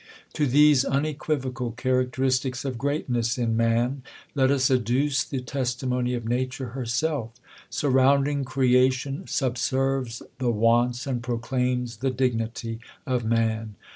[0.33, 3.97] To these unequivocal characteristics of greatness m •man,
[4.33, 7.33] let us adduce the testimony of nature herself*
[7.69, 13.75] Surrounding creation subserves the wants and proclaims the dignity of man.